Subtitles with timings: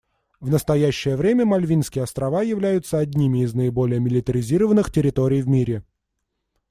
[0.39, 5.83] В настоящее время Мальвинские острова являются одними из наиболее милитаризированных территорий в мире.